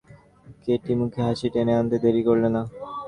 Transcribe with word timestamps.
Katie 0.63 0.93
মুখে 0.99 1.21
হাসি 1.27 1.47
টেনে 1.53 1.73
আনতে 1.79 1.97
দেরি 2.03 2.21
করলে 2.27 2.49
না। 2.55 2.61